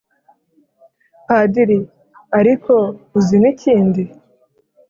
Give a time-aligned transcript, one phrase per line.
[1.25, 2.73] padiri:"ariko
[3.17, 4.03] uzi n' ikindi??